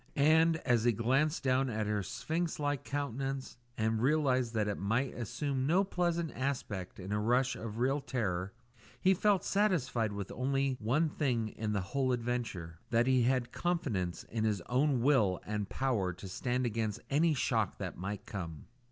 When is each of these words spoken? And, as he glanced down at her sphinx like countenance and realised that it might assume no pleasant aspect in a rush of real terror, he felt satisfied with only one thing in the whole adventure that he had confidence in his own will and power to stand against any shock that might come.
And, 0.15 0.55
as 0.65 0.83
he 0.85 0.93
glanced 0.93 1.43
down 1.43 1.69
at 1.69 1.85
her 1.85 2.01
sphinx 2.01 2.59
like 2.59 2.83
countenance 2.83 3.57
and 3.77 4.01
realised 4.01 4.55
that 4.55 4.67
it 4.67 4.79
might 4.79 5.13
assume 5.13 5.67
no 5.67 5.83
pleasant 5.83 6.31
aspect 6.35 6.99
in 6.99 7.11
a 7.11 7.19
rush 7.21 7.55
of 7.55 7.77
real 7.77 7.99
terror, 8.01 8.51
he 8.99 9.13
felt 9.13 9.43
satisfied 9.43 10.11
with 10.11 10.31
only 10.31 10.75
one 10.79 11.07
thing 11.07 11.49
in 11.49 11.73
the 11.73 11.81
whole 11.93 12.13
adventure 12.13 12.79
that 12.89 13.05
he 13.05 13.21
had 13.21 13.51
confidence 13.51 14.23
in 14.23 14.43
his 14.43 14.61
own 14.61 15.01
will 15.03 15.39
and 15.45 15.69
power 15.69 16.13
to 16.13 16.27
stand 16.27 16.65
against 16.65 16.99
any 17.11 17.35
shock 17.35 17.77
that 17.77 17.95
might 17.95 18.25
come. 18.25 18.65